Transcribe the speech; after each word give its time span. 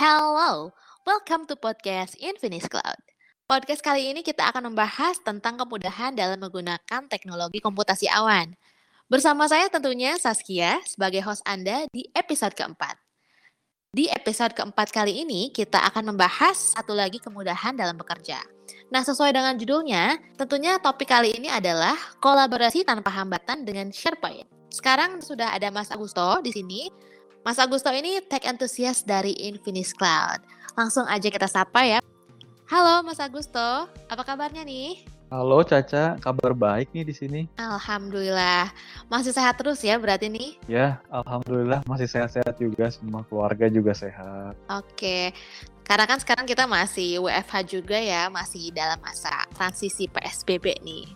Hello, 0.00 0.72
welcome 1.04 1.44
to 1.44 1.60
podcast 1.60 2.16
Infinis 2.24 2.64
Cloud. 2.64 2.96
Podcast 3.44 3.84
kali 3.84 4.08
ini 4.08 4.24
kita 4.24 4.48
akan 4.48 4.72
membahas 4.72 5.20
tentang 5.20 5.60
kemudahan 5.60 6.16
dalam 6.16 6.40
menggunakan 6.40 7.04
teknologi 7.04 7.60
komputasi 7.60 8.08
awan. 8.08 8.56
Bersama 9.12 9.44
saya 9.44 9.68
tentunya 9.68 10.16
Saskia 10.16 10.80
sebagai 10.88 11.20
host 11.20 11.44
Anda 11.44 11.84
di 11.92 12.08
episode 12.16 12.56
keempat. 12.56 12.96
Di 13.92 14.08
episode 14.08 14.56
keempat 14.56 14.88
kali 14.88 15.20
ini 15.20 15.52
kita 15.52 15.84
akan 15.92 16.16
membahas 16.16 16.72
satu 16.72 16.96
lagi 16.96 17.20
kemudahan 17.20 17.76
dalam 17.76 18.00
bekerja. 18.00 18.40
Nah, 18.88 19.04
sesuai 19.04 19.36
dengan 19.36 19.52
judulnya, 19.60 20.16
tentunya 20.40 20.80
topik 20.80 21.12
kali 21.12 21.36
ini 21.36 21.52
adalah 21.52 21.92
kolaborasi 22.24 22.88
tanpa 22.88 23.12
hambatan 23.12 23.68
dengan 23.68 23.92
SharePoint. 23.92 24.48
Sekarang 24.72 25.20
sudah 25.20 25.52
ada 25.52 25.68
Mas 25.68 25.92
Agusto 25.92 26.40
di 26.40 26.56
sini 26.56 26.88
Mas 27.40 27.56
Agusto 27.56 27.88
ini 27.88 28.20
tech 28.20 28.44
enthusiast 28.44 29.08
dari 29.08 29.32
Infinis 29.32 29.96
Cloud. 29.96 30.44
Langsung 30.76 31.08
aja 31.08 31.24
kita 31.24 31.48
sapa 31.48 31.88
ya. 31.88 31.98
Halo 32.68 33.00
Mas 33.00 33.16
Agusto, 33.16 33.88
apa 33.88 34.22
kabarnya 34.28 34.60
nih? 34.60 35.08
Halo 35.32 35.64
Caca, 35.64 36.20
kabar 36.20 36.52
baik 36.52 36.92
nih 36.92 37.00
di 37.00 37.14
sini. 37.16 37.40
Alhamdulillah. 37.56 38.68
Masih 39.08 39.32
sehat 39.32 39.56
terus 39.56 39.80
ya 39.80 39.96
berarti 39.96 40.28
nih? 40.28 40.60
Ya, 40.68 41.00
alhamdulillah 41.08 41.80
masih 41.88 42.12
sehat-sehat 42.12 42.60
juga, 42.60 42.92
semua 42.92 43.24
keluarga 43.24 43.72
juga 43.72 43.96
sehat. 43.96 44.52
Oke. 44.68 45.32
Karena 45.88 46.04
kan 46.04 46.20
sekarang 46.20 46.44
kita 46.44 46.68
masih 46.68 47.24
WFH 47.24 47.54
juga 47.66 47.96
ya, 47.96 48.28
masih 48.28 48.68
dalam 48.76 49.00
masa 49.00 49.48
transisi 49.56 50.12
PSBB 50.12 50.76
nih. 50.84 51.08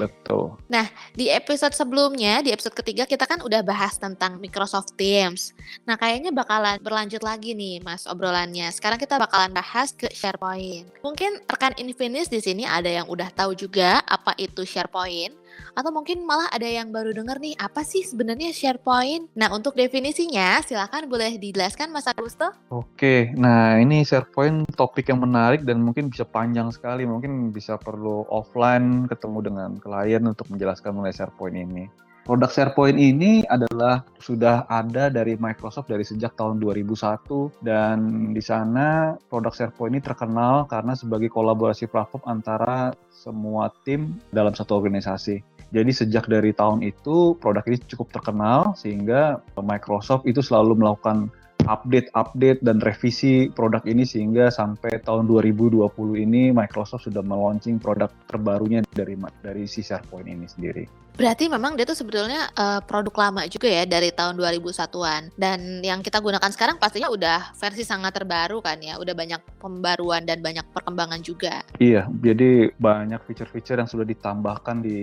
Betul. 0.00 0.56
Nah, 0.72 0.88
di 1.12 1.28
episode 1.28 1.76
sebelumnya, 1.76 2.40
di 2.40 2.48
episode 2.48 2.72
ketiga 2.72 3.04
kita 3.04 3.28
kan 3.28 3.44
udah 3.44 3.60
bahas 3.60 4.00
tentang 4.00 4.40
Microsoft 4.40 4.96
Teams. 4.96 5.52
Nah, 5.84 6.00
kayaknya 6.00 6.32
bakalan 6.32 6.80
berlanjut 6.80 7.20
lagi 7.20 7.52
nih, 7.52 7.84
Mas, 7.84 8.08
obrolannya. 8.08 8.72
Sekarang 8.72 8.96
kita 8.96 9.20
bakalan 9.20 9.52
bahas 9.52 9.92
ke 9.92 10.08
SharePoint. 10.08 10.88
Mungkin 11.04 11.44
rekan 11.44 11.76
Infinis 11.76 12.32
di 12.32 12.40
sini 12.40 12.64
ada 12.64 12.88
yang 12.88 13.04
udah 13.12 13.28
tahu 13.28 13.52
juga 13.52 14.00
apa 14.08 14.32
itu 14.40 14.64
SharePoint 14.64 15.36
atau 15.72 15.90
mungkin 15.94 16.22
malah 16.26 16.48
ada 16.50 16.66
yang 16.66 16.90
baru 16.90 17.14
dengar 17.14 17.38
nih, 17.38 17.56
apa 17.56 17.84
sih 17.86 18.02
sebenarnya 18.02 18.52
SharePoint? 18.52 19.32
Nah, 19.34 19.52
untuk 19.54 19.76
definisinya, 19.76 20.60
silakan 20.64 21.06
boleh 21.06 21.38
dijelaskan 21.38 21.90
Mas 21.90 22.10
Agusto. 22.10 22.52
Oke, 22.72 23.32
nah 23.36 23.78
ini 23.78 24.02
SharePoint 24.02 24.66
topik 24.74 25.08
yang 25.08 25.22
menarik 25.22 25.62
dan 25.62 25.80
mungkin 25.80 26.10
bisa 26.10 26.26
panjang 26.26 26.68
sekali. 26.74 27.08
Mungkin 27.08 27.54
bisa 27.54 27.80
perlu 27.80 28.26
offline 28.28 29.06
ketemu 29.10 29.38
dengan 29.40 29.70
klien 29.78 30.22
untuk 30.26 30.46
menjelaskan 30.52 30.94
mengenai 30.96 31.16
SharePoint 31.16 31.56
ini. 31.56 31.84
Produk 32.20 32.52
SharePoint 32.52 33.00
ini 33.00 33.42
adalah 33.48 34.04
sudah 34.20 34.68
ada 34.68 35.08
dari 35.08 35.40
Microsoft 35.40 35.88
dari 35.88 36.04
sejak 36.04 36.36
tahun 36.36 36.60
2001 36.60 37.64
dan 37.64 38.30
di 38.36 38.38
sana 38.44 39.18
produk 39.32 39.50
SharePoint 39.50 39.96
ini 39.96 40.02
terkenal 40.04 40.68
karena 40.68 40.92
sebagai 40.92 41.32
kolaborasi 41.32 41.88
platform 41.88 42.22
antara 42.28 42.92
semua 43.08 43.72
tim 43.82 44.20
dalam 44.30 44.52
satu 44.52 44.78
organisasi. 44.78 45.42
Jadi 45.70 45.94
sejak 45.94 46.26
dari 46.26 46.50
tahun 46.50 46.82
itu 46.82 47.38
produk 47.38 47.62
ini 47.70 47.78
cukup 47.86 48.10
terkenal 48.10 48.74
sehingga 48.74 49.38
Microsoft 49.54 50.26
itu 50.26 50.42
selalu 50.42 50.74
melakukan 50.82 51.30
update-update 51.70 52.66
dan 52.66 52.82
revisi 52.82 53.46
produk 53.54 53.86
ini 53.86 54.02
sehingga 54.02 54.50
sampai 54.50 54.98
tahun 55.06 55.30
2020 55.30 55.86
ini 56.18 56.50
Microsoft 56.50 57.06
sudah 57.06 57.22
meluncing 57.22 57.78
produk 57.78 58.10
terbarunya 58.26 58.82
dari 58.90 59.14
dari 59.38 59.70
si 59.70 59.86
SharePoint 59.86 60.26
ini 60.26 60.50
sendiri. 60.50 60.84
Berarti 61.14 61.52
memang 61.52 61.76
dia 61.76 61.84
tuh 61.84 61.94
sebetulnya 61.98 62.48
uh, 62.56 62.80
produk 62.80 63.28
lama 63.28 63.44
juga 63.44 63.68
ya 63.68 63.84
dari 63.84 64.08
tahun 64.08 64.40
2001-an. 64.40 65.36
Dan 65.36 65.84
yang 65.84 66.00
kita 66.00 66.16
gunakan 66.16 66.48
sekarang 66.48 66.80
pastinya 66.80 67.12
udah 67.12 67.52
versi 67.60 67.84
sangat 67.84 68.16
terbaru 68.16 68.64
kan 68.64 68.80
ya, 68.80 68.96
udah 68.96 69.12
banyak 69.12 69.40
pembaruan 69.60 70.24
dan 70.24 70.40
banyak 70.40 70.64
perkembangan 70.72 71.20
juga. 71.20 71.60
Iya, 71.76 72.08
jadi 72.24 72.72
banyak 72.72 73.20
fitur-fitur 73.28 73.84
yang 73.84 73.90
sudah 73.90 74.08
ditambahkan 74.08 74.80
di 74.80 75.00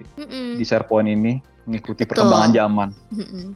mm 0.00 0.26
-mm. 0.26 0.48
di 0.54 0.64
SharePoint 0.64 1.10
ini 1.10 1.42
mengikuti 1.66 2.06
Betul. 2.06 2.24
perkembangan 2.24 2.50
zaman. 2.54 2.88
Mm 3.10 3.26
-mm. 3.26 3.46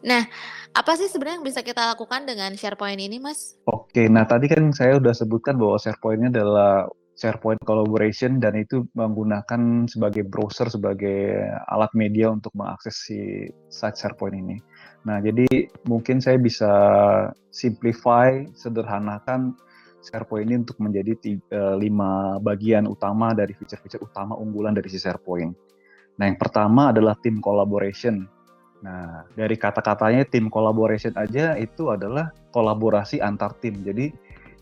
Nah, 0.00 0.24
apa 0.70 0.92
sih 0.94 1.10
sebenarnya 1.10 1.42
yang 1.42 1.46
bisa 1.46 1.60
kita 1.66 1.82
lakukan 1.94 2.24
dengan 2.24 2.54
SharePoint 2.54 3.00
ini, 3.00 3.18
Mas? 3.18 3.58
Oke, 3.66 4.06
nah 4.06 4.22
tadi 4.24 4.46
kan 4.46 4.70
saya 4.70 5.02
udah 5.02 5.10
sebutkan 5.10 5.58
bahwa 5.58 5.76
SharePoint 5.76 6.22
ini 6.22 6.28
adalah 6.30 6.86
SharePoint 7.20 7.60
collaboration 7.68 8.40
dan 8.40 8.56
itu 8.56 8.88
menggunakan 8.96 9.84
sebagai 9.90 10.24
browser 10.24 10.72
sebagai 10.72 11.36
alat 11.68 11.92
media 11.92 12.32
untuk 12.32 12.54
mengakses 12.56 12.96
si 12.96 13.44
site 13.68 13.98
SharePoint 14.00 14.36
ini. 14.40 14.56
Nah, 15.04 15.20
jadi 15.20 15.68
mungkin 15.84 16.24
saya 16.24 16.40
bisa 16.40 16.72
simplify, 17.52 18.46
sederhanakan 18.56 19.52
SharePoint 20.00 20.48
ini 20.48 20.64
untuk 20.64 20.80
menjadi 20.80 21.12
tiga, 21.20 21.76
lima 21.76 22.40
bagian 22.40 22.88
utama 22.88 23.36
dari 23.36 23.52
fitur-fitur 23.52 24.00
utama 24.00 24.32
unggulan 24.40 24.72
dari 24.72 24.88
si 24.88 24.96
SharePoint. 24.96 25.52
Nah, 26.16 26.24
yang 26.24 26.40
pertama 26.40 26.88
adalah 26.88 27.16
team 27.20 27.44
collaboration. 27.44 28.24
Nah, 28.80 29.28
dari 29.36 29.60
kata-katanya 29.60 30.24
tim 30.24 30.48
collaboration 30.48 31.12
aja 31.16 31.56
itu 31.60 31.92
adalah 31.92 32.32
kolaborasi 32.52 33.20
antar 33.20 33.52
tim. 33.60 33.76
Jadi 33.84 34.12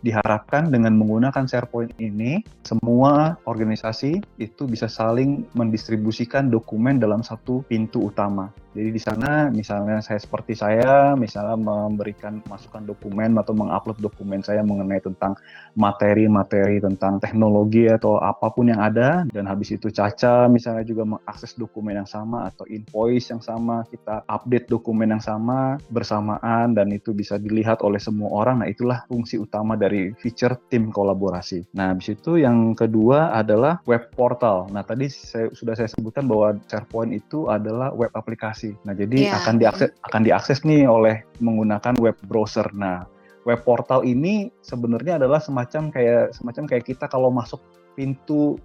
diharapkan 0.05 0.69
dengan 0.69 0.95
menggunakan 0.95 1.49
SharePoint 1.49 1.97
ini, 1.99 2.45
semua 2.63 3.41
organisasi 3.49 4.21
itu 4.39 4.63
bisa 4.69 4.87
saling 4.87 5.49
mendistribusikan 5.57 6.53
dokumen 6.53 7.01
dalam 7.01 7.25
satu 7.25 7.65
pintu 7.67 8.11
utama. 8.11 8.51
Jadi 8.79 8.95
di 8.95 9.01
sana 9.03 9.51
misalnya 9.51 9.99
saya 9.99 10.23
seperti 10.23 10.55
saya 10.55 11.19
misalnya 11.19 11.59
memberikan 11.59 12.39
masukan 12.47 12.85
dokumen 12.87 13.35
atau 13.35 13.51
mengupload 13.51 13.99
dokumen 13.99 14.39
saya 14.45 14.63
mengenai 14.63 15.03
tentang 15.03 15.35
materi-materi 15.75 16.79
tentang 16.79 17.19
teknologi 17.19 17.91
atau 17.91 18.23
apa 18.23 18.53
pun 18.55 18.71
yang 18.71 18.79
ada 18.79 19.27
dan 19.35 19.51
habis 19.51 19.75
itu 19.75 19.91
Caca 19.91 20.47
misalnya 20.47 20.85
juga 20.87 21.09
mengakses 21.09 21.59
dokumen 21.59 21.99
yang 21.99 22.07
sama 22.07 22.53
atau 22.53 22.69
invoice 22.71 23.33
yang 23.33 23.41
sama, 23.41 23.89
kita 23.89 24.23
update 24.29 24.69
dokumen 24.69 25.17
yang 25.17 25.25
sama 25.25 25.81
bersamaan 25.89 26.77
dan 26.77 26.93
itu 26.93 27.17
bisa 27.17 27.41
dilihat 27.41 27.81
oleh 27.81 27.99
semua 27.99 28.29
orang. 28.45 28.61
Nah, 28.63 28.69
itulah 28.69 29.09
fungsi 29.09 29.41
utama 29.41 29.75
dari 29.75 29.88
feature 30.19 30.57
tim 30.69 30.91
kolaborasi. 30.91 31.69
Nah, 31.77 31.95
habis 31.95 32.13
itu 32.13 32.41
yang 32.41 32.75
kedua 32.75 33.33
adalah 33.35 33.81
web 33.85 34.11
portal. 34.15 34.69
Nah, 34.73 34.83
tadi 34.83 35.09
saya, 35.09 35.49
sudah 35.53 35.75
saya 35.77 35.89
sebutkan 35.89 36.27
bahwa 36.27 36.59
SharePoint 36.67 37.13
itu 37.15 37.49
adalah 37.49 37.93
web 37.95 38.13
aplikasi 38.15 38.79
Nah, 38.85 38.95
jadi 38.97 39.29
yeah. 39.29 39.39
akan 39.43 39.61
diakses 39.61 39.91
akan 40.09 40.23
diakses 40.25 40.59
nih 40.65 40.89
oleh 40.89 41.25
menggunakan 41.45 41.99
web 42.01 42.17
browser. 42.25 42.67
Nah, 42.75 43.05
web 43.45 43.61
portal 43.65 44.05
ini 44.05 44.53
sebenarnya 44.65 45.21
adalah 45.21 45.41
semacam 45.43 45.93
kayak 45.93 46.37
semacam 46.37 46.65
kayak 46.69 46.85
kita 46.89 47.05
kalau 47.09 47.33
masuk 47.33 47.61
pintu 47.93 48.57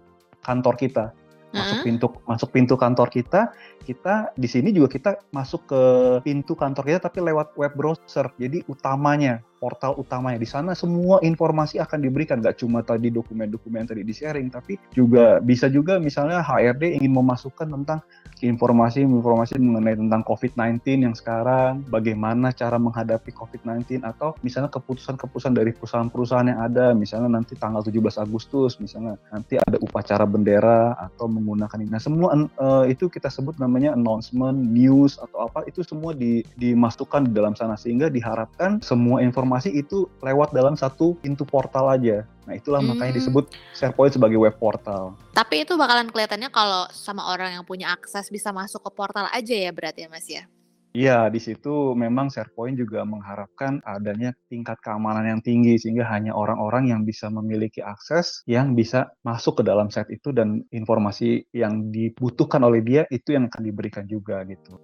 kantor 0.44 0.76
kita. 0.80 1.06
Masuk 1.54 1.78
uh-huh. 1.78 1.86
pintu 1.86 2.08
masuk 2.26 2.50
pintu 2.50 2.74
kantor 2.74 3.14
kita, 3.14 3.54
kita 3.86 4.34
di 4.34 4.50
sini 4.50 4.74
juga 4.74 4.90
kita 4.90 5.22
masuk 5.30 5.70
ke 5.70 5.82
pintu 6.26 6.58
kantor 6.58 6.82
kita 6.82 7.00
tapi 7.06 7.22
lewat 7.22 7.54
web 7.54 7.74
browser. 7.78 8.26
Jadi 8.42 8.66
utamanya 8.66 9.38
portal 9.64 9.96
utamanya. 9.96 10.36
Di 10.36 10.50
sana 10.52 10.76
semua 10.76 11.24
informasi 11.24 11.80
akan 11.80 12.04
diberikan, 12.04 12.44
nggak 12.44 12.60
cuma 12.60 12.84
tadi 12.84 13.08
dokumen-dokumen 13.08 13.88
tadi 13.88 14.04
di-sharing, 14.04 14.52
tapi 14.52 14.76
juga 14.92 15.40
bisa 15.40 15.72
juga 15.72 16.04
misalnya 16.04 16.44
HRD 16.44 17.00
ingin 17.00 17.16
memasukkan 17.16 17.72
tentang 17.72 18.04
informasi-informasi 18.44 19.56
mengenai 19.56 19.96
tentang 19.96 20.20
COVID-19 20.28 21.08
yang 21.08 21.16
sekarang, 21.16 21.88
bagaimana 21.88 22.52
cara 22.52 22.76
menghadapi 22.76 23.32
COVID-19, 23.32 24.04
atau 24.04 24.36
misalnya 24.44 24.68
keputusan-keputusan 24.68 25.56
dari 25.56 25.72
perusahaan-perusahaan 25.72 26.52
yang 26.52 26.60
ada, 26.60 26.92
misalnya 26.92 27.40
nanti 27.40 27.56
tanggal 27.56 27.80
17 27.80 28.20
Agustus, 28.20 28.76
misalnya 28.84 29.16
nanti 29.32 29.56
ada 29.56 29.80
upacara 29.80 30.28
bendera, 30.28 30.92
atau 31.00 31.32
menggunakan 31.32 31.80
ini. 31.80 31.96
Nah, 31.96 32.04
semua 32.04 32.36
uh, 32.36 32.84
itu 32.84 33.08
kita 33.08 33.32
sebut 33.32 33.56
namanya 33.64 33.96
announcement, 33.96 34.60
news, 34.60 35.16
atau 35.24 35.48
apa, 35.48 35.64
itu 35.64 35.80
semua 35.88 36.12
di, 36.12 36.44
dimasukkan 36.60 37.32
di 37.32 37.32
dalam 37.32 37.56
sana, 37.56 37.80
sehingga 37.80 38.12
diharapkan 38.12 38.84
semua 38.84 39.24
informasi 39.24 39.53
informasi 39.54 39.70
itu 39.86 40.10
lewat 40.26 40.50
dalam 40.50 40.74
satu 40.74 41.14
pintu 41.22 41.46
portal 41.46 41.86
aja. 41.86 42.26
Nah 42.50 42.58
itulah 42.58 42.82
hmm. 42.82 42.98
makanya 42.98 43.22
disebut 43.22 43.54
SharePoint 43.78 44.18
sebagai 44.18 44.42
web 44.42 44.58
portal. 44.58 45.14
Tapi 45.38 45.62
itu 45.62 45.78
bakalan 45.78 46.10
kelihatannya 46.10 46.50
kalau 46.50 46.90
sama 46.90 47.30
orang 47.30 47.54
yang 47.54 47.62
punya 47.62 47.94
akses 47.94 48.34
bisa 48.34 48.50
masuk 48.50 48.82
ke 48.82 48.92
portal 48.98 49.30
aja 49.30 49.54
ya 49.54 49.70
berarti 49.70 50.02
ya 50.02 50.10
Mas 50.10 50.26
ya? 50.26 50.50
Iya, 50.94 51.30
di 51.30 51.38
situ 51.38 51.94
memang 51.94 52.34
SharePoint 52.34 52.82
juga 52.82 53.06
mengharapkan 53.06 53.78
adanya 53.86 54.34
tingkat 54.50 54.82
keamanan 54.82 55.38
yang 55.38 55.42
tinggi 55.46 55.78
sehingga 55.78 56.10
hanya 56.10 56.34
orang-orang 56.34 56.90
yang 56.90 57.02
bisa 57.06 57.30
memiliki 57.30 57.86
akses 57.86 58.42
yang 58.50 58.74
bisa 58.74 59.14
masuk 59.22 59.62
ke 59.62 59.64
dalam 59.70 59.94
site 59.94 60.18
itu 60.18 60.34
dan 60.34 60.66
informasi 60.74 61.46
yang 61.54 61.94
dibutuhkan 61.94 62.62
oleh 62.66 62.82
dia 62.82 63.06
itu 63.14 63.38
yang 63.38 63.54
akan 63.54 63.62
diberikan 63.62 64.06
juga 64.10 64.42
gitu. 64.50 64.82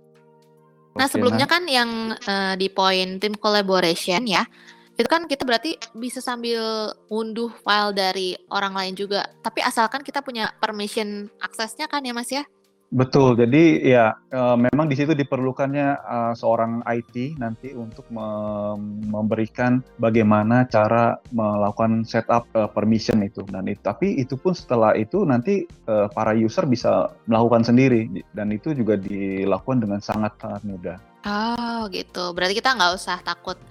Nah, 0.98 1.08
sebelumnya 1.08 1.46
nah. 1.46 1.52
kan 1.52 1.64
yang 1.70 1.90
uh, 2.16 2.54
di 2.58 2.68
poin 2.72 3.22
tim 3.22 3.38
collaboration 3.38 4.26
ya, 4.26 4.44
itu 5.00 5.08
kan 5.08 5.30
kita 5.32 5.48
berarti 5.48 5.80
bisa 5.96 6.20
sambil 6.20 6.92
unduh 7.08 7.48
file 7.64 7.96
dari 7.96 8.36
orang 8.52 8.76
lain 8.76 8.94
juga. 9.00 9.24
Tapi 9.40 9.64
asalkan 9.64 10.04
kita 10.04 10.20
punya 10.20 10.52
permission 10.60 11.32
aksesnya 11.40 11.88
kan 11.88 12.04
ya 12.04 12.12
Mas 12.12 12.28
ya? 12.28 12.44
Betul, 12.90 13.38
jadi 13.38 13.86
ya 13.86 14.18
uh, 14.34 14.58
memang 14.58 14.90
di 14.90 14.98
situ 14.98 15.14
diperlukannya 15.14 16.02
uh, 16.02 16.34
seorang 16.34 16.82
IT 16.90 17.38
nanti 17.38 17.70
untuk 17.78 18.10
me 18.10 18.26
memberikan 19.14 19.86
bagaimana 20.02 20.66
cara 20.66 21.22
melakukan 21.30 22.02
setup 22.02 22.50
uh, 22.58 22.66
permission 22.66 23.22
itu 23.22 23.46
dan 23.54 23.70
itu 23.70 23.78
tapi 23.86 24.18
itu 24.18 24.34
pun 24.42 24.58
setelah 24.58 24.98
itu 24.98 25.22
nanti 25.22 25.70
uh, 25.86 26.10
para 26.10 26.34
user 26.34 26.66
bisa 26.66 27.14
melakukan 27.30 27.62
sendiri 27.62 28.10
dan 28.34 28.50
itu 28.50 28.74
juga 28.74 28.98
dilakukan 28.98 29.86
dengan 29.86 30.02
sangat 30.02 30.34
sangat 30.42 30.66
mudah. 30.66 30.98
Oh 31.30 31.86
gitu, 31.94 32.34
berarti 32.34 32.58
kita 32.58 32.74
nggak 32.74 32.98
usah 32.98 33.22
takut 33.22 33.62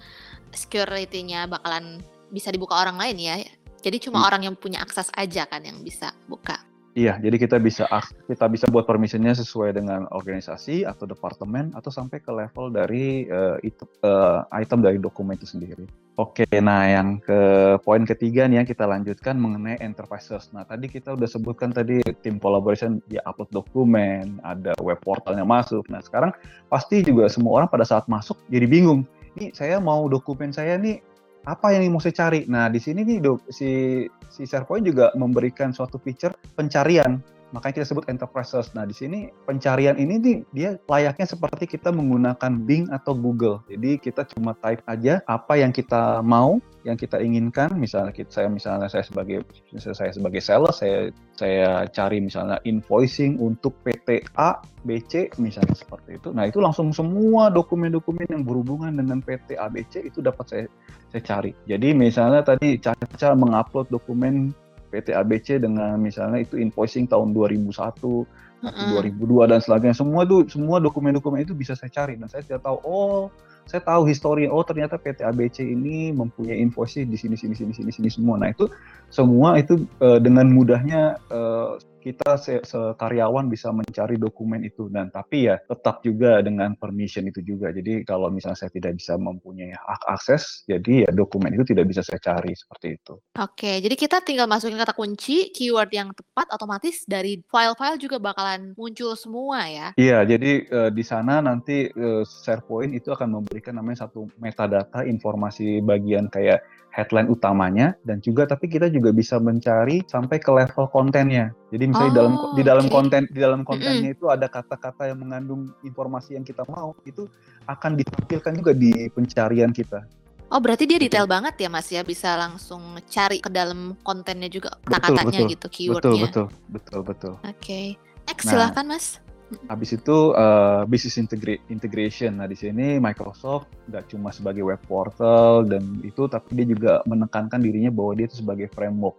security-nya 0.55 1.51
bakalan 1.51 1.99
bisa 2.31 2.55
dibuka 2.55 2.79
orang 2.79 2.95
lain 2.95 3.19
ya. 3.19 3.35
Jadi 3.83 3.99
cuma 3.99 4.23
hmm. 4.23 4.27
orang 4.31 4.41
yang 4.47 4.55
punya 4.55 4.79
akses 4.79 5.11
aja 5.11 5.43
kan 5.43 5.59
yang 5.59 5.83
bisa 5.83 6.15
buka. 6.31 6.68
Iya, 6.99 7.15
jadi 7.15 7.39
kita 7.39 7.63
bisa 7.63 7.87
kita 8.27 8.51
bisa 8.51 8.67
buat 8.67 8.83
permissionnya 8.83 9.31
sesuai 9.31 9.71
dengan 9.71 10.03
organisasi 10.11 10.83
atau 10.83 11.07
departemen 11.07 11.71
atau 11.71 11.87
sampai 11.87 12.19
ke 12.19 12.27
level 12.27 12.75
dari 12.75 13.23
uh, 13.31 13.55
itu, 13.63 13.87
uh, 14.03 14.43
item 14.51 14.83
dari 14.83 14.99
dokumen 14.99 15.39
itu 15.39 15.47
sendiri. 15.47 15.87
Oke, 16.19 16.43
nah 16.59 16.83
yang 16.91 17.23
ke 17.23 17.39
poin 17.87 18.03
ketiga 18.03 18.51
nih 18.51 18.59
yang 18.59 18.67
kita 18.67 18.83
lanjutkan 18.83 19.39
mengenai 19.39 19.79
enterprises. 19.79 20.51
Nah 20.51 20.67
tadi 20.67 20.91
kita 20.91 21.15
udah 21.15 21.23
sebutkan 21.23 21.71
tadi 21.71 22.03
tim 22.19 22.35
collaboration 22.35 22.99
dia 23.07 23.23
upload 23.23 23.47
dokumen, 23.55 24.43
ada 24.43 24.75
web 24.83 24.99
portalnya 24.99 25.47
masuk. 25.47 25.87
Nah 25.87 26.03
sekarang 26.03 26.35
pasti 26.67 26.99
juga 26.99 27.31
semua 27.31 27.63
orang 27.63 27.71
pada 27.71 27.87
saat 27.87 28.11
masuk 28.11 28.35
jadi 28.51 28.67
bingung. 28.67 29.07
Ini 29.39 29.55
saya 29.55 29.79
mau 29.79 30.03
dokumen 30.11 30.51
saya 30.51 30.75
nih 30.75 30.99
apa 31.47 31.71
yang 31.71 31.87
mau 31.91 32.03
saya 32.03 32.15
cari. 32.15 32.43
Nah, 32.49 32.67
di 32.67 32.79
sini 32.81 33.05
nih 33.05 33.19
si 33.47 34.03
si 34.27 34.41
SharePoint 34.43 34.83
juga 34.83 35.11
memberikan 35.15 35.71
suatu 35.71 35.95
feature 36.01 36.35
pencarian. 36.55 37.38
Makanya 37.49 37.81
kita 37.81 37.87
sebut 37.89 38.05
enterprises. 38.11 38.69
Nah, 38.77 38.85
di 38.85 38.93
sini 38.93 39.33
pencarian 39.49 39.97
ini 39.97 40.21
nih 40.21 40.37
dia 40.53 40.69
layaknya 40.85 41.25
seperti 41.25 41.65
kita 41.65 41.89
menggunakan 41.89 42.61
Bing 42.63 42.89
atau 42.93 43.17
Google. 43.17 43.65
Jadi 43.65 43.97
kita 43.97 44.25
cuma 44.35 44.53
type 44.61 44.85
aja 44.85 45.21
apa 45.25 45.57
yang 45.57 45.73
kita 45.73 46.21
mau, 46.21 46.61
yang 46.85 46.93
kita 46.93 47.17
inginkan. 47.17 47.73
Misalnya 47.73 48.13
kita, 48.13 48.29
saya 48.29 48.47
misalnya 48.53 48.85
saya 48.85 49.01
sebagai 49.01 49.41
saya 49.77 50.13
sebagai 50.13 50.41
sales, 50.45 50.77
saya 50.77 51.09
saya 51.33 51.89
cari 51.89 52.21
misalnya 52.21 52.61
invoicing 52.67 53.41
untuk 53.41 53.73
PT 53.81 54.29
A, 54.37 54.61
BC 54.85 55.39
misalnya 55.41 55.73
seperti 55.73 56.21
itu. 56.21 56.29
Nah, 56.29 56.45
itu 56.45 56.61
langsung 56.61 56.93
semua 56.93 57.49
dokumen-dokumen 57.49 58.29
yang 58.29 58.45
berhubungan 58.45 58.93
dengan 58.93 59.25
PT 59.25 59.57
A, 59.57 59.71
BC 59.71 60.05
itu 60.13 60.21
dapat 60.21 60.45
saya 60.45 60.65
saya 61.09 61.23
cari. 61.25 61.51
Jadi 61.65 61.97
misalnya 61.97 62.45
tadi 62.45 62.77
Caca 62.77 63.33
mengupload 63.33 63.89
dokumen 63.89 64.53
PT 64.89 65.13
ABC 65.13 65.61
dengan 65.61 65.95
misalnya 66.01 66.41
itu 66.41 66.57
invoicing 66.57 67.05
tahun 67.05 67.31
2001 67.31 67.69
atau 67.69 68.27
uh-uh. 68.59 68.99
2002 69.15 69.51
dan 69.51 69.59
sebagainya. 69.63 69.95
Semua 69.95 70.27
itu 70.27 70.43
semua 70.51 70.83
dokumen-dokumen 70.83 71.45
itu 71.45 71.55
bisa 71.55 71.77
saya 71.77 71.93
cari 71.93 72.19
dan 72.19 72.27
saya 72.27 72.43
sudah 72.43 72.59
tahu 72.59 72.77
oh 72.83 73.21
saya 73.69 73.85
tahu 73.85 74.09
histori 74.09 74.49
oh 74.49 74.65
ternyata 74.65 74.97
PT 74.97 75.21
ABC 75.21 75.61
ini 75.61 76.09
mempunyai 76.09 76.57
invoicing 76.57 77.05
di 77.05 77.15
sini 77.15 77.37
sini 77.37 77.53
sini 77.53 77.71
sini 77.71 77.91
sini 77.93 78.09
semua. 78.09 78.41
Nah, 78.41 78.49
itu 78.49 78.65
semua 79.13 79.61
itu 79.61 79.85
uh, 80.01 80.17
dengan 80.17 80.49
mudahnya 80.49 81.21
uh, 81.29 81.77
kita 81.99 82.39
se, 82.39 82.63
karyawan 82.95 83.51
bisa 83.51 83.69
mencari 83.75 84.15
dokumen 84.15 84.63
itu 84.63 84.87
dan 84.87 85.11
tapi 85.11 85.51
ya 85.51 85.59
tetap 85.59 86.01
juga 86.01 86.39
dengan 86.39 86.73
permission 86.79 87.27
itu 87.27 87.43
juga. 87.43 87.69
Jadi 87.75 88.07
kalau 88.07 88.31
misalnya 88.31 88.65
saya 88.65 88.71
tidak 88.71 88.97
bisa 88.97 89.19
mempunyai 89.19 89.75
hak 89.75 90.03
akses, 90.07 90.63
jadi 90.65 91.07
ya 91.07 91.09
dokumen 91.11 91.53
itu 91.53 91.67
tidak 91.67 91.91
bisa 91.91 92.01
saya 92.01 92.17
cari 92.23 92.55
seperti 92.55 92.95
itu. 92.95 93.19
Oke, 93.35 93.83
jadi 93.83 93.95
kita 93.99 94.23
tinggal 94.23 94.47
masukin 94.47 94.79
kata 94.79 94.95
kunci, 94.95 95.51
keyword 95.51 95.91
yang 95.91 96.09
tepat, 96.15 96.47
otomatis 96.55 97.03
dari 97.05 97.43
file-file 97.51 97.99
juga 97.99 98.17
bakalan 98.17 98.73
muncul 98.79 99.13
semua 99.19 99.67
ya. 99.67 99.87
Iya, 99.99 100.23
jadi 100.23 100.51
uh, 100.71 100.89
di 100.89 101.03
sana 101.03 101.43
nanti 101.43 101.91
uh, 101.91 102.23
SharePoint 102.23 102.95
itu 102.95 103.11
akan 103.11 103.43
memberikan 103.43 103.75
namanya 103.75 104.07
satu 104.07 104.31
metadata 104.39 105.03
informasi 105.03 105.83
bagian 105.83 106.31
kayak 106.31 106.63
headline 106.93 107.29
utamanya 107.29 107.93
dan 108.03 108.19
juga 108.19 108.49
tapi 108.49 108.65
kita 108.67 108.89
juga 108.89 109.13
bisa 109.13 109.37
mencari 109.37 110.01
sampai 110.09 110.37
ke 110.41 110.49
level 110.49 110.89
kontennya. 110.89 111.53
Jadi 111.69 111.85
misalnya 111.89 112.11
oh, 112.13 112.17
dalam 112.17 112.33
di 112.53 112.63
dalam 112.63 112.85
okay. 112.85 112.93
konten 112.93 113.21
di 113.29 113.39
dalam 113.41 113.61
kontennya 113.65 113.97
mm 113.99 114.05
-hmm. 114.13 114.15
itu 114.15 114.25
ada 114.29 114.47
kata-kata 114.47 115.09
yang 115.09 115.19
mengandung 115.19 115.73
informasi 115.81 116.37
yang 116.37 116.45
kita 116.45 116.63
mau 116.69 116.93
itu 117.03 117.25
akan 117.65 117.97
ditampilkan 117.97 118.53
juga 118.57 118.71
di 118.77 119.09
pencarian 119.09 119.73
kita. 119.73 120.05
Oh 120.49 120.57
berarti 120.57 120.89
dia 120.89 120.97
detail 120.97 121.29
banget 121.29 121.61
ya 121.61 121.69
mas 121.69 121.85
ya 121.93 122.01
bisa 122.01 122.33
langsung 122.33 122.97
cari 123.05 123.37
ke 123.37 123.53
dalam 123.53 123.93
kontennya 124.01 124.49
juga 124.49 124.73
kata-katanya 124.81 125.45
gitu 125.45 125.67
keywordnya. 125.69 126.09
Betul 126.09 126.17
betul 126.25 126.47
betul 126.73 127.01
betul. 127.05 127.33
Oke, 127.45 127.53
okay. 127.61 127.85
next 128.25 128.49
nah, 128.49 128.51
silakan 128.57 128.85
mas. 128.89 129.21
Habis 129.69 129.97
itu 129.97 130.33
uh, 130.33 130.89
business 130.89 131.21
integra 131.21 131.57
integration. 131.69 132.41
Nah 132.41 132.49
di 132.49 132.57
sini 132.57 132.97
Microsoft 132.97 133.69
nggak 133.89 134.09
cuma 134.09 134.33
sebagai 134.33 134.65
web 134.65 134.81
portal 134.89 135.69
dan 135.69 136.01
itu, 136.01 136.25
tapi 136.25 136.57
dia 136.57 136.65
juga 136.65 136.91
menekankan 137.05 137.61
dirinya 137.61 137.93
bahwa 137.93 138.17
dia 138.17 138.25
itu 138.25 138.41
sebagai 138.41 138.73
framework. 138.73 139.17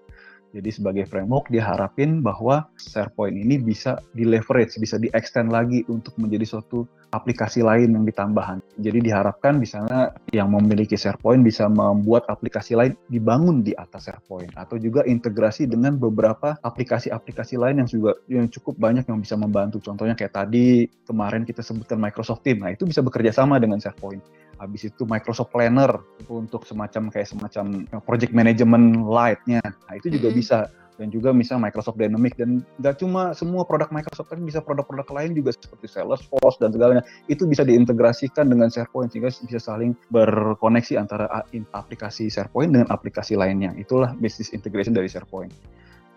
Jadi 0.51 0.71
sebagai 0.75 1.05
framework 1.07 1.47
dia 1.47 1.63
harapin 1.63 2.27
bahwa 2.27 2.67
SharePoint 2.75 3.39
ini 3.39 3.63
bisa 3.63 4.03
di 4.11 4.27
leverage, 4.27 4.75
bisa 4.83 4.99
di 4.99 5.07
extend 5.15 5.55
lagi 5.55 5.87
untuk 5.87 6.15
menjadi 6.19 6.43
suatu 6.43 6.91
aplikasi 7.11 7.63
lain 7.63 7.95
yang 7.95 8.05
ditambahkan. 8.07 8.63
Jadi 8.79 8.99
diharapkan 9.03 9.59
misalnya 9.59 10.15
yang 10.31 10.51
memiliki 10.51 10.95
SharePoint 10.95 11.43
bisa 11.43 11.67
membuat 11.67 12.27
aplikasi 12.31 12.79
lain 12.79 12.95
dibangun 13.11 13.67
di 13.67 13.75
atas 13.75 14.07
SharePoint 14.09 14.55
atau 14.55 14.79
juga 14.79 15.03
integrasi 15.07 15.67
dengan 15.67 15.99
beberapa 15.99 16.57
aplikasi-aplikasi 16.63 17.59
lain 17.59 17.85
yang 17.85 17.89
juga 17.91 18.17
yang 18.31 18.47
cukup 18.47 18.79
banyak 18.79 19.05
yang 19.11 19.19
bisa 19.19 19.35
membantu. 19.35 19.83
Contohnya 19.83 20.15
kayak 20.15 20.35
tadi 20.35 20.87
kemarin 21.07 21.43
kita 21.43 21.61
sebutkan 21.61 21.99
Microsoft 21.99 22.47
Teams. 22.47 22.63
Nah, 22.63 22.73
itu 22.73 22.87
bisa 22.87 23.03
bekerja 23.03 23.35
sama 23.35 23.59
dengan 23.59 23.83
SharePoint 23.83 24.23
habis 24.61 24.93
itu 24.93 25.09
Microsoft 25.09 25.57
Planner 25.57 26.05
untuk 26.29 26.69
semacam 26.69 27.09
kayak 27.09 27.33
semacam 27.33 27.89
project 28.05 28.37
management 28.37 29.09
light-nya. 29.09 29.65
Nah, 29.65 29.95
itu 29.97 30.13
juga 30.13 30.29
bisa 30.29 30.69
dan 31.01 31.09
juga 31.09 31.33
misalnya 31.33 31.73
Microsoft 31.73 31.97
Dynamics 31.97 32.37
dan 32.37 32.61
nggak 32.77 33.01
cuma 33.01 33.33
semua 33.33 33.65
produk 33.65 33.89
Microsoft 33.89 34.29
kan 34.29 34.45
bisa 34.45 34.61
produk-produk 34.61 35.09
lain 35.09 35.33
juga 35.33 35.57
seperti 35.57 35.89
Salesforce 35.89 36.61
dan 36.61 36.77
segalanya 36.77 37.01
itu 37.33 37.49
bisa 37.49 37.65
diintegrasikan 37.65 38.53
dengan 38.53 38.69
SharePoint 38.69 39.09
sehingga 39.09 39.33
bisa 39.33 39.57
saling 39.57 39.97
berkoneksi 40.13 41.01
antara 41.01 41.25
aplikasi 41.73 42.29
SharePoint 42.29 42.77
dengan 42.77 42.93
aplikasi 42.93 43.41
lainnya 43.41 43.73
itulah 43.81 44.13
business 44.21 44.53
integration 44.53 44.93
dari 44.93 45.09
SharePoint. 45.09 45.51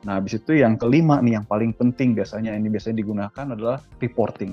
Nah, 0.04 0.20
habis 0.20 0.36
itu 0.36 0.60
yang 0.60 0.76
kelima 0.76 1.24
nih 1.24 1.40
yang 1.40 1.48
paling 1.48 1.72
penting 1.72 2.12
biasanya 2.12 2.52
ini 2.52 2.68
biasanya 2.68 3.00
digunakan 3.00 3.46
adalah 3.56 3.80
reporting 4.04 4.52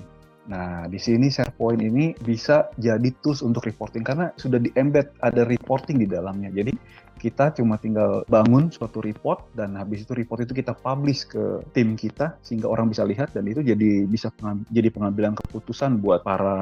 Nah, 0.51 0.91
di 0.91 0.99
sini 0.99 1.31
SharePoint 1.31 1.79
ini 1.79 2.11
bisa 2.27 2.75
jadi 2.81 3.13
tools 3.23 3.39
untuk 3.45 3.63
reporting 3.69 4.03
karena 4.03 4.35
sudah 4.35 4.59
di-embed 4.59 5.23
ada 5.23 5.47
reporting 5.47 6.03
di 6.03 6.11
dalamnya. 6.11 6.51
Jadi 6.51 6.75
kita 7.21 7.53
cuma 7.53 7.77
tinggal 7.77 8.25
bangun 8.25 8.73
suatu 8.73 9.05
report 9.05 9.53
dan 9.53 9.77
habis 9.77 10.09
itu 10.09 10.17
report 10.17 10.49
itu 10.49 10.57
kita 10.57 10.73
publish 10.73 11.29
ke 11.29 11.61
tim 11.77 11.93
kita 11.93 12.41
sehingga 12.41 12.65
orang 12.65 12.89
bisa 12.89 13.05
lihat 13.05 13.37
dan 13.37 13.45
itu 13.45 13.61
jadi 13.61 14.09
bisa 14.09 14.33
jadi 14.73 14.89
pengambilan 14.89 15.37
keputusan 15.37 16.01
buat 16.01 16.25
para 16.25 16.57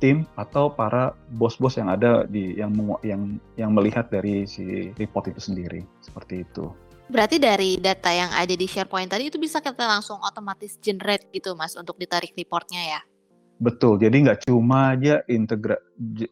tim 0.00 0.24
atau 0.40 0.72
para 0.72 1.12
bos-bos 1.36 1.76
yang 1.76 1.92
ada 1.92 2.24
di 2.24 2.56
yang 2.56 2.72
yang 3.04 3.36
yang 3.60 3.70
melihat 3.76 4.08
dari 4.08 4.48
si 4.48 4.88
report 4.96 5.28
itu 5.28 5.52
sendiri 5.52 5.84
seperti 6.00 6.48
itu. 6.48 6.72
Berarti 7.10 7.42
dari 7.42 7.74
data 7.76 8.14
yang 8.14 8.30
ada 8.30 8.54
di 8.54 8.66
SharePoint 8.70 9.10
tadi 9.10 9.28
itu 9.28 9.36
bisa 9.36 9.58
kita 9.58 9.82
langsung 9.82 10.22
otomatis 10.22 10.78
generate 10.78 11.26
gitu 11.34 11.58
mas 11.58 11.74
untuk 11.74 11.98
ditarik 11.98 12.32
reportnya 12.38 12.80
ya? 12.96 13.00
Betul, 13.60 14.00
jadi 14.00 14.16
nggak 14.24 14.48
cuma 14.48 14.96
aja 14.96 15.20
integra 15.28 15.76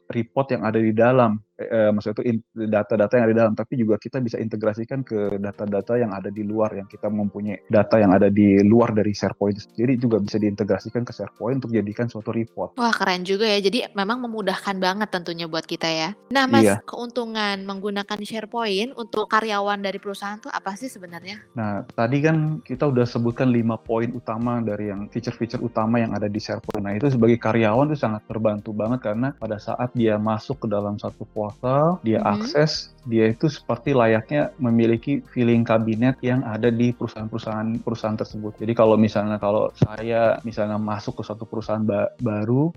report 0.09 0.49
yang 0.57 0.65
ada 0.65 0.81
di 0.81 0.97
dalam, 0.97 1.37
eh, 1.59 1.91
maksudnya 1.91 2.23
itu 2.23 2.41
data-data 2.55 3.13
yang 3.19 3.25
ada 3.27 3.33
di 3.35 3.39
dalam, 3.39 3.55
tapi 3.59 3.73
juga 3.75 3.99
kita 3.99 4.23
bisa 4.23 4.39
integrasikan 4.39 5.03
ke 5.03 5.43
data-data 5.43 5.99
yang 5.99 6.15
ada 6.15 6.31
di 6.31 6.47
luar, 6.47 6.79
yang 6.79 6.87
kita 6.87 7.11
mempunyai 7.11 7.67
data 7.67 7.99
yang 7.99 8.15
ada 8.15 8.31
di 8.31 8.63
luar 8.63 8.95
dari 8.95 9.11
SharePoint 9.11 9.59
sendiri 9.59 9.99
juga 9.99 10.23
bisa 10.23 10.39
diintegrasikan 10.39 11.03
ke 11.03 11.11
SharePoint 11.11 11.59
untuk 11.61 11.75
jadikan 11.75 12.07
suatu 12.07 12.31
report. 12.31 12.79
Wah 12.79 12.95
keren 12.95 13.27
juga 13.27 13.45
ya, 13.51 13.59
jadi 13.59 13.91
memang 13.93 14.23
memudahkan 14.31 14.79
banget 14.79 15.09
tentunya 15.11 15.51
buat 15.51 15.67
kita 15.67 15.91
ya. 15.91 16.15
Nah 16.31 16.47
Mas, 16.47 16.65
iya. 16.65 16.79
keuntungan 16.87 17.67
menggunakan 17.67 18.19
SharePoint 18.23 18.95
untuk 18.95 19.27
karyawan 19.27 19.83
dari 19.83 19.99
perusahaan 19.99 20.39
tuh 20.39 20.55
apa 20.55 20.79
sih 20.79 20.87
sebenarnya? 20.87 21.43
Nah 21.59 21.83
tadi 21.93 22.23
kan 22.23 22.63
kita 22.63 22.87
udah 22.87 23.05
sebutkan 23.05 23.51
lima 23.51 23.75
poin 23.75 24.15
utama 24.15 24.63
dari 24.63 24.95
yang 24.95 25.11
feature-feature 25.11 25.61
utama 25.61 25.99
yang 25.99 26.15
ada 26.15 26.31
di 26.31 26.39
SharePoint. 26.39 26.85
Nah 26.87 26.95
itu 26.95 27.11
sebagai 27.11 27.41
karyawan 27.43 27.91
itu 27.91 27.99
sangat 27.99 28.23
terbantu 28.31 28.71
banget 28.71 29.03
karena 29.03 29.35
pada 29.35 29.59
saat 29.59 29.91
dia 29.97 30.21
masuk 30.21 30.63
ke 30.63 30.67
dalam 30.71 31.01
satu 31.01 31.27
portal, 31.49 31.97
dia 32.05 32.21
mm-hmm. 32.21 32.35
akses, 32.37 32.93
dia 33.09 33.33
itu 33.33 33.49
seperti 33.49 33.97
layaknya 33.97 34.53
memiliki 34.61 35.25
feeling 35.33 35.65
kabinet 35.65 36.21
yang 36.21 36.45
ada 36.45 36.69
di 36.69 36.93
perusahaan-perusahaan 36.93 37.81
perusahaan 37.81 38.21
tersebut. 38.21 38.61
Jadi 38.61 38.73
kalau 38.77 39.01
misalnya 39.01 39.41
kalau 39.41 39.73
saya 39.73 40.37
misalnya 40.45 40.77
masuk 40.77 41.19
ke 41.19 41.23
satu 41.25 41.49
perusahaan 41.49 41.81
ba- 41.81 42.13
baru, 42.21 42.69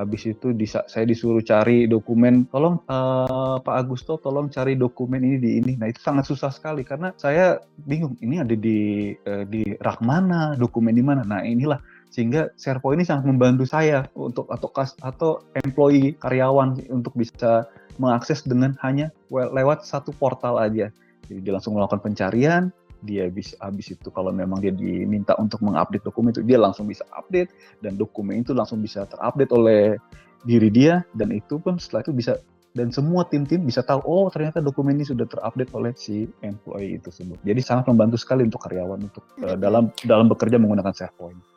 habis 0.00 0.24
itu 0.24 0.56
disa 0.56 0.80
saya 0.88 1.04
disuruh 1.04 1.44
cari 1.44 1.84
dokumen 1.84 2.48
tolong 2.48 2.80
uh, 2.88 3.60
Pak 3.60 3.76
Agusto 3.84 4.16
tolong 4.16 4.48
cari 4.48 4.72
dokumen 4.72 5.20
ini 5.20 5.36
di 5.36 5.50
ini 5.60 5.72
nah 5.76 5.92
itu 5.92 6.00
sangat 6.00 6.24
susah 6.24 6.48
sekali 6.48 6.88
karena 6.88 7.12
saya 7.20 7.60
bingung 7.84 8.16
ini 8.24 8.40
ada 8.40 8.56
di 8.56 9.12
uh, 9.28 9.44
di 9.44 9.76
rak 9.76 10.00
mana 10.00 10.56
dokumen 10.56 10.96
di 10.96 11.04
mana 11.04 11.20
nah 11.20 11.44
inilah 11.44 11.76
sehingga 12.10 12.50
SharePoint 12.58 12.98
ini 12.98 13.04
sangat 13.06 13.24
membantu 13.28 13.68
saya 13.68 14.02
untuk 14.18 14.50
atau 14.50 14.68
kas 14.72 14.98
atau 14.98 15.46
employee 15.54 16.18
karyawan 16.18 16.80
untuk 16.90 17.14
bisa 17.14 17.68
mengakses 18.00 18.40
dengan 18.48 18.72
hanya 18.80 19.12
lewat 19.28 19.84
satu 19.84 20.16
portal 20.16 20.56
aja. 20.56 20.88
Jadi 21.28 21.40
dia 21.44 21.52
langsung 21.52 21.76
melakukan 21.76 22.00
pencarian, 22.00 22.72
dia 23.04 23.28
bisa 23.32 23.56
habis 23.60 23.92
itu 23.92 24.08
kalau 24.12 24.32
memang 24.32 24.60
dia 24.60 24.72
diminta 24.72 25.36
untuk 25.40 25.60
mengupdate 25.64 26.04
dokumen 26.04 26.32
itu 26.32 26.44
dia 26.44 26.60
langsung 26.60 26.84
bisa 26.88 27.04
update 27.16 27.52
dan 27.80 27.96
dokumen 27.96 28.44
itu 28.44 28.52
langsung 28.52 28.80
bisa 28.80 29.08
terupdate 29.08 29.52
oleh 29.56 29.96
diri 30.44 30.68
dia 30.72 31.04
dan 31.16 31.32
itu 31.32 31.60
pun 31.60 31.76
setelah 31.76 32.04
itu 32.04 32.12
bisa 32.16 32.40
dan 32.70 32.94
semua 32.94 33.26
tim-tim 33.26 33.66
bisa 33.66 33.82
tahu 33.82 33.98
oh 34.06 34.26
ternyata 34.30 34.62
dokumen 34.62 34.94
ini 34.94 35.04
sudah 35.04 35.26
terupdate 35.26 35.72
oleh 35.74 35.92
si 35.96 36.28
employee 36.44 37.00
itu 37.00 37.10
tersebut. 37.10 37.38
Jadi 37.42 37.60
sangat 37.64 37.90
membantu 37.90 38.16
sekali 38.20 38.46
untuk 38.46 38.62
karyawan 38.62 39.00
untuk 39.10 39.24
uh, 39.42 39.56
dalam 39.58 39.90
dalam 40.06 40.30
bekerja 40.30 40.56
menggunakan 40.60 40.92
SharePoint. 40.94 41.49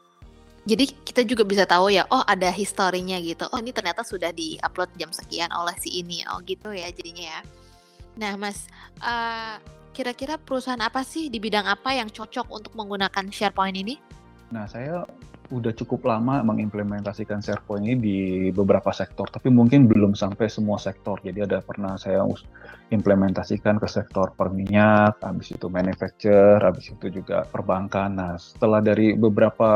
Jadi 0.64 0.96
kita 1.04 1.28
juga 1.28 1.44
bisa 1.44 1.68
tahu 1.68 1.92
ya, 1.92 2.08
oh 2.08 2.24
ada 2.24 2.48
historinya 2.48 3.20
gitu. 3.20 3.44
Oh 3.52 3.60
ini 3.60 3.76
ternyata 3.76 4.00
sudah 4.00 4.32
di-upload 4.32 4.96
jam 4.96 5.12
sekian 5.12 5.52
oleh 5.52 5.76
si 5.76 6.00
ini. 6.00 6.24
Oh 6.32 6.40
gitu 6.48 6.72
ya 6.72 6.88
jadinya 6.88 7.36
ya. 7.36 7.42
Nah 8.16 8.40
Mas, 8.40 8.72
uh, 9.04 9.60
kira-kira 9.92 10.40
perusahaan 10.40 10.80
apa 10.80 11.04
sih 11.04 11.28
di 11.28 11.44
bidang 11.44 11.68
apa 11.68 11.92
yang 11.92 12.08
cocok 12.08 12.48
untuk 12.48 12.74
menggunakan 12.80 13.28
SharePoint 13.28 13.76
ini? 13.76 14.00
Nah 14.56 14.64
saya 14.64 15.04
udah 15.54 15.70
cukup 15.78 16.10
lama 16.10 16.42
mengimplementasikan 16.42 17.46
SharePoint 17.46 17.86
ini 17.86 17.96
di 17.96 18.18
beberapa 18.50 18.90
sektor, 18.90 19.30
tapi 19.30 19.54
mungkin 19.54 19.86
belum 19.86 20.18
sampai 20.18 20.50
semua 20.50 20.82
sektor. 20.82 21.22
Jadi 21.22 21.46
ada 21.46 21.62
pernah 21.62 21.94
saya 21.96 22.26
implementasikan 22.90 23.78
ke 23.78 23.86
sektor 23.86 24.34
perminyak, 24.34 25.22
habis 25.22 25.54
itu 25.54 25.70
manufacture, 25.70 26.58
habis 26.58 26.90
itu 26.90 27.22
juga 27.22 27.46
perbankan. 27.46 28.18
Nah, 28.18 28.34
setelah 28.42 28.82
dari 28.82 29.14
beberapa 29.14 29.70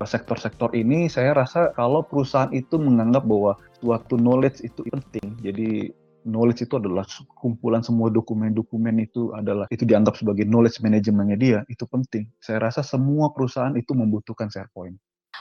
sektor-sektor 0.00 0.72
ini, 0.72 1.12
saya 1.12 1.36
rasa 1.36 1.76
kalau 1.76 2.00
perusahaan 2.00 2.50
itu 2.56 2.80
menganggap 2.80 3.28
bahwa 3.28 3.60
suatu 3.84 4.16
knowledge 4.16 4.64
itu 4.64 4.80
penting, 4.88 5.36
jadi 5.44 5.92
knowledge 6.28 6.68
itu 6.68 6.76
adalah 6.76 7.08
kumpulan 7.40 7.80
semua 7.80 8.12
dokumen-dokumen 8.12 9.00
itu 9.00 9.32
adalah 9.32 9.64
itu 9.72 9.88
dianggap 9.88 10.16
sebagai 10.18 10.44
knowledge 10.44 10.80
manajemennya 10.84 11.36
dia 11.40 11.58
itu 11.72 11.88
penting. 11.88 12.28
Saya 12.40 12.68
rasa 12.68 12.84
semua 12.84 13.32
perusahaan 13.32 13.72
itu 13.76 13.96
membutuhkan 13.96 14.52
SharePoint. 14.52 14.96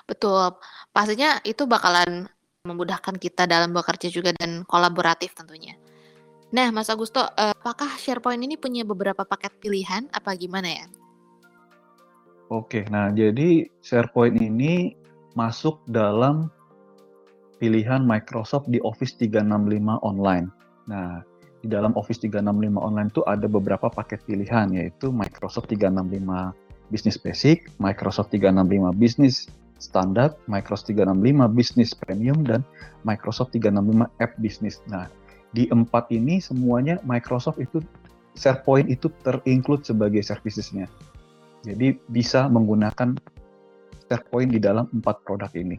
Betul, 0.07 0.55
pastinya 0.95 1.43
itu 1.43 1.67
bakalan 1.67 2.31
memudahkan 2.63 3.19
kita 3.19 3.43
dalam 3.43 3.75
bekerja 3.75 4.07
juga 4.07 4.31
dan 4.35 4.63
kolaboratif 4.63 5.35
tentunya. 5.35 5.75
Nah, 6.47 6.71
Mas 6.71 6.87
Agusto, 6.87 7.19
uh, 7.19 7.51
apakah 7.51 7.91
SharePoint 7.99 8.39
ini 8.39 8.55
punya 8.55 8.87
beberapa 8.87 9.27
paket 9.27 9.59
pilihan 9.59 10.07
apa 10.15 10.31
gimana 10.39 10.71
ya? 10.71 10.85
Oke, 12.47 12.87
nah 12.87 13.11
jadi 13.11 13.67
SharePoint 13.83 14.39
ini 14.39 14.95
masuk 15.35 15.83
dalam 15.91 16.47
pilihan 17.59 17.99
Microsoft 18.07 18.71
di 18.71 18.79
Office 18.79 19.19
365 19.19 19.99
online. 19.99 20.47
Nah, 20.87 21.19
di 21.59 21.67
dalam 21.67 21.91
Office 21.99 22.23
365 22.23 22.79
online 22.79 23.11
itu 23.11 23.27
ada 23.27 23.51
beberapa 23.51 23.91
paket 23.91 24.23
pilihan 24.23 24.71
yaitu 24.71 25.11
Microsoft 25.11 25.67
365 25.67 26.55
Business 26.87 27.19
Basic, 27.19 27.67
Microsoft 27.83 28.31
365 28.31 28.95
Business 28.95 29.51
Standard, 29.77 30.35
Microsoft 30.49 30.89
365 30.93 31.53
Business 31.53 31.91
Premium 31.93 32.41
dan 32.45 32.61
Microsoft 33.05 33.53
365 33.53 34.09
App 34.21 34.33
Business. 34.41 34.81
Nah, 34.89 35.09
di 35.53 35.69
empat 35.69 36.11
ini 36.11 36.41
semuanya 36.41 36.99
Microsoft 37.05 37.61
itu 37.61 37.81
SharePoint 38.37 38.89
itu 38.91 39.09
terinclude 39.25 39.81
sebagai 39.85 40.21
servicesnya. 40.21 40.85
Jadi 41.65 41.97
bisa 42.09 42.45
menggunakan 42.45 43.17
SharePoint 44.07 44.53
di 44.53 44.59
dalam 44.61 44.85
empat 44.93 45.25
produk 45.25 45.49
ini. 45.57 45.77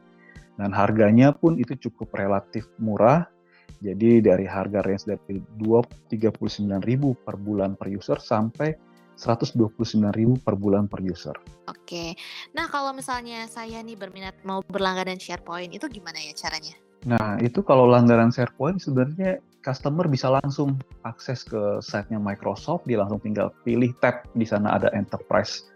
Dan 0.59 0.75
harganya 0.75 1.31
pun 1.31 1.55
itu 1.55 1.78
cukup 1.78 2.19
relatif 2.19 2.67
murah. 2.83 3.31
Jadi 3.78 4.19
dari 4.19 4.43
harga 4.43 4.83
range 4.83 5.07
dari 5.07 5.38
239.000 5.62 6.83
per 7.14 7.38
bulan 7.38 7.78
per 7.78 7.87
user 7.95 8.19
sampai 8.19 8.75
129.000 9.18 10.38
per 10.46 10.54
bulan 10.54 10.87
per 10.87 11.02
user. 11.02 11.34
Oke. 11.66 12.14
Nah, 12.54 12.70
kalau 12.70 12.94
misalnya 12.94 13.50
saya 13.50 13.82
nih 13.82 13.98
berminat 13.98 14.38
mau 14.46 14.62
berlangganan 14.62 15.18
SharePoint 15.18 15.75
itu 15.75 15.90
gimana 15.90 16.22
ya 16.22 16.32
caranya? 16.38 16.78
Nah, 17.06 17.38
itu 17.42 17.62
kalau 17.66 17.90
langganan 17.90 18.30
SharePoint 18.30 18.78
sebenarnya 18.78 19.42
customer 19.62 20.06
bisa 20.06 20.30
langsung 20.30 20.78
akses 21.02 21.42
ke 21.42 21.82
site-nya 21.82 22.22
Microsoft, 22.22 22.87
dia 22.87 23.02
langsung 23.02 23.18
tinggal 23.18 23.50
pilih 23.66 23.90
tab 23.98 24.22
di 24.38 24.46
sana 24.46 24.78
ada 24.78 24.88
Enterprise 24.94 25.66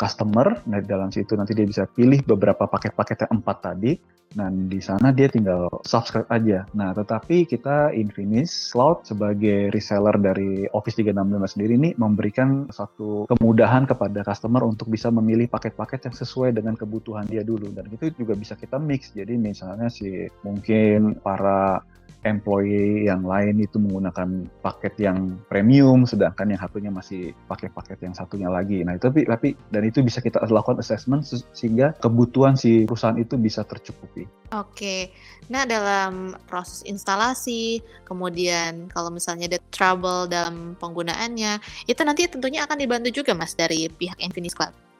Customer. 0.00 0.56
Nah, 0.64 0.80
di 0.80 0.88
dalam 0.88 1.12
situ 1.12 1.36
nanti 1.36 1.52
dia 1.52 1.68
bisa 1.68 1.84
pilih 1.84 2.24
beberapa 2.24 2.64
paket-paket 2.64 3.28
yang 3.28 3.44
empat 3.44 3.56
tadi 3.60 3.92
dan 4.32 4.68
di 4.68 4.80
sana 4.80 5.12
dia 5.12 5.28
tinggal 5.28 5.68
subscribe 5.84 6.28
aja. 6.32 6.64
Nah, 6.72 6.92
tetapi 6.96 7.44
kita 7.44 7.92
Infinis 7.92 8.72
Cloud 8.72 9.04
sebagai 9.04 9.72
reseller 9.72 10.16
dari 10.18 10.66
Office 10.72 10.98
365 11.00 11.52
sendiri 11.56 11.72
ini 11.76 11.90
memberikan 11.96 12.68
satu 12.72 13.28
kemudahan 13.28 13.84
kepada 13.84 14.24
customer 14.24 14.64
untuk 14.64 14.88
bisa 14.88 15.12
memilih 15.12 15.48
paket-paket 15.48 16.10
yang 16.10 16.16
sesuai 16.16 16.50
dengan 16.56 16.74
kebutuhan 16.76 17.28
dia 17.28 17.44
dulu. 17.44 17.70
Dan 17.72 17.88
itu 17.92 18.12
juga 18.12 18.32
bisa 18.36 18.56
kita 18.56 18.80
mix. 18.80 19.12
Jadi 19.12 19.36
misalnya 19.36 19.92
si 19.92 20.28
mungkin 20.44 21.20
para 21.20 21.84
employee 22.22 23.10
yang 23.10 23.26
lain 23.26 23.58
itu 23.58 23.82
menggunakan 23.82 24.46
paket 24.62 24.94
yang 25.02 25.38
premium, 25.50 26.06
sedangkan 26.06 26.54
yang 26.54 26.60
satunya 26.62 26.90
masih 26.94 27.34
pakai 27.50 27.68
paket 27.70 27.98
yang 28.02 28.14
satunya 28.14 28.46
lagi. 28.46 28.86
Nah 28.86 28.94
itu 28.94 29.10
tapi, 29.10 29.26
tapi 29.26 29.48
dan 29.74 29.82
itu 29.82 30.02
bisa 30.06 30.22
kita 30.22 30.38
lakukan 30.46 30.78
assessment 30.78 31.26
sehingga 31.54 31.94
kebutuhan 31.98 32.54
si 32.54 32.86
perusahaan 32.86 33.18
itu 33.18 33.34
bisa 33.34 33.66
tercukupi. 33.66 34.26
Oke, 34.52 35.10
nah 35.48 35.64
dalam 35.64 36.36
proses 36.44 36.84
instalasi, 36.84 37.80
kemudian 38.04 38.86
kalau 38.92 39.08
misalnya 39.08 39.48
ada 39.48 39.60
trouble 39.72 40.28
dalam 40.28 40.76
penggunaannya, 40.76 41.58
itu 41.88 42.00
nanti 42.04 42.28
tentunya 42.28 42.62
akan 42.68 42.76
dibantu 42.76 43.08
juga 43.10 43.32
mas 43.32 43.56
dari 43.56 43.88
pihak 43.88 44.20
Infinix 44.20 44.52
Cloud. 44.52 44.91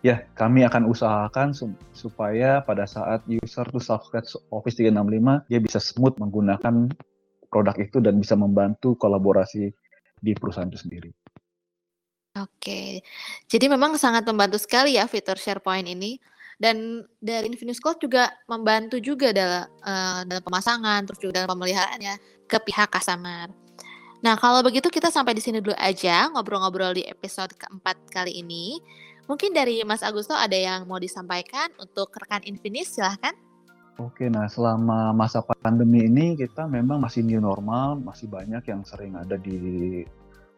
Ya, 0.00 0.24
kami 0.32 0.64
akan 0.64 0.88
usahakan 0.88 1.52
supaya 1.92 2.64
pada 2.64 2.88
saat 2.88 3.20
user 3.28 3.68
tuh 3.68 3.84
subscribe 3.84 4.24
Office 4.48 4.80
365, 4.80 5.44
dia 5.52 5.60
bisa 5.60 5.76
smooth 5.76 6.16
menggunakan 6.16 6.88
produk 7.52 7.76
itu 7.76 8.00
dan 8.00 8.16
bisa 8.16 8.32
membantu 8.32 8.96
kolaborasi 8.96 9.68
di 10.24 10.32
perusahaan 10.32 10.72
itu 10.72 10.80
sendiri. 10.80 11.10
Oke, 12.38 13.04
jadi 13.50 13.66
memang 13.68 14.00
sangat 14.00 14.24
membantu 14.24 14.56
sekali 14.56 14.96
ya 14.96 15.04
fitur 15.04 15.36
SharePoint 15.36 15.84
ini. 15.84 16.16
Dan 16.60 17.00
dari 17.24 17.48
Infinix 17.48 17.80
Cloud 17.80 18.04
juga 18.04 18.36
membantu 18.44 19.00
juga 19.00 19.32
dalam, 19.32 19.64
uh, 19.80 20.20
dalam 20.28 20.44
pemasangan, 20.44 21.08
terus 21.08 21.16
juga 21.16 21.40
dalam 21.40 21.56
pemeliharaannya 21.56 22.20
ke 22.44 22.60
pihak 22.60 22.92
customer. 22.92 23.48
Nah, 24.20 24.36
kalau 24.36 24.60
begitu 24.60 24.92
kita 24.92 25.08
sampai 25.08 25.32
di 25.32 25.40
sini 25.40 25.64
dulu 25.64 25.72
aja 25.80 26.28
ngobrol-ngobrol 26.28 26.92
di 26.92 27.08
episode 27.08 27.56
keempat 27.56 27.96
kali 28.12 28.44
ini. 28.44 28.76
Mungkin 29.28 29.50
dari 29.52 29.82
Mas 29.82 30.00
Agusto 30.00 30.32
ada 30.32 30.56
yang 30.56 30.88
mau 30.88 30.96
disampaikan 30.96 31.72
untuk 31.76 32.12
rekan 32.16 32.44
Infinis, 32.46 32.94
silahkan. 32.94 33.36
Oke, 34.00 34.32
nah 34.32 34.48
selama 34.48 35.12
masa 35.12 35.44
pandemi 35.44 36.08
ini 36.08 36.32
kita 36.32 36.64
memang 36.64 37.04
masih 37.04 37.20
new 37.20 37.36
normal, 37.36 38.00
masih 38.00 38.32
banyak 38.32 38.64
yang 38.64 38.80
sering 38.80 39.12
ada 39.12 39.36
di 39.36 40.00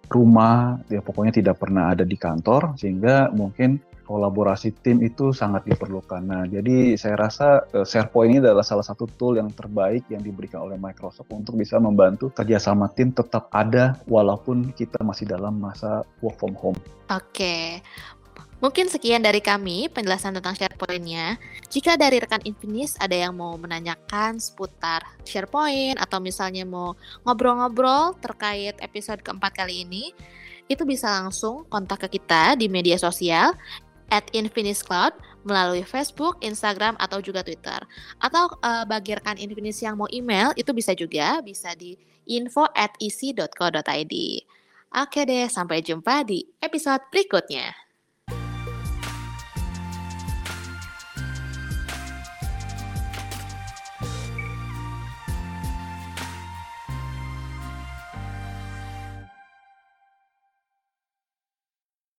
rumah, 0.07 0.78
ya 0.87 1.02
pokoknya 1.02 1.42
tidak 1.42 1.59
pernah 1.59 1.90
ada 1.90 2.07
di 2.07 2.14
kantor, 2.14 2.78
sehingga 2.78 3.35
mungkin 3.35 3.83
kolaborasi 4.07 4.76
tim 4.85 5.00
itu 5.00 5.33
sangat 5.33 5.64
diperlukan. 5.64 6.23
Nah, 6.23 6.45
jadi 6.45 6.99
saya 7.00 7.16
rasa 7.16 7.64
uh, 7.73 7.87
SharePoint 7.87 8.37
ini 8.37 8.38
adalah 8.42 8.66
salah 8.66 8.85
satu 8.85 9.09
tool 9.16 9.38
yang 9.40 9.49
terbaik 9.54 10.04
yang 10.12 10.21
diberikan 10.21 10.69
oleh 10.69 10.76
Microsoft 10.76 11.31
untuk 11.33 11.57
bisa 11.57 11.81
membantu 11.81 12.28
kerjasama 12.35 12.90
tim 12.92 13.14
tetap 13.14 13.49
ada 13.54 13.97
walaupun 14.11 14.75
kita 14.75 15.00
masih 15.00 15.31
dalam 15.31 15.57
masa 15.57 16.04
work 16.21 16.37
from 16.37 16.52
home. 16.59 16.78
Oke, 17.09 17.81
Mungkin 18.62 18.87
sekian 18.87 19.26
dari 19.26 19.42
kami 19.42 19.90
penjelasan 19.90 20.38
tentang 20.38 20.54
SharePoint-nya. 20.54 21.35
Jika 21.66 21.99
dari 21.99 22.23
rekan 22.23 22.38
Infinis 22.47 22.95
ada 23.02 23.11
yang 23.11 23.35
mau 23.35 23.59
menanyakan 23.59 24.38
seputar 24.38 25.02
SharePoint 25.26 25.99
atau 25.99 26.23
misalnya 26.23 26.62
mau 26.62 26.95
ngobrol-ngobrol 27.26 28.14
terkait 28.23 28.78
episode 28.78 29.19
keempat 29.26 29.59
kali 29.59 29.83
ini, 29.83 30.14
itu 30.71 30.87
bisa 30.87 31.11
langsung 31.11 31.66
kontak 31.66 32.07
ke 32.07 32.23
kita 32.23 32.54
di 32.54 32.71
media 32.71 32.95
sosial 32.95 33.50
at 34.14 34.31
Infinis 34.31 34.87
Cloud 34.87 35.19
melalui 35.42 35.83
Facebook, 35.83 36.38
Instagram, 36.38 36.95
atau 37.02 37.19
juga 37.19 37.42
Twitter. 37.42 37.83
Atau 38.23 38.47
uh, 38.62 38.87
bagi 38.87 39.19
rekan 39.19 39.42
Infinis 39.42 39.83
yang 39.83 39.99
mau 39.99 40.07
email, 40.14 40.54
itu 40.54 40.71
bisa 40.71 40.95
juga, 40.95 41.42
bisa 41.42 41.75
di 41.75 41.99
info 42.31 42.71
at 42.78 42.95
isi.co.id. 43.02 44.14
Oke 44.92 45.21
deh, 45.26 45.50
sampai 45.50 45.83
jumpa 45.83 46.23
di 46.23 46.47
episode 46.62 47.02
berikutnya. 47.11 47.81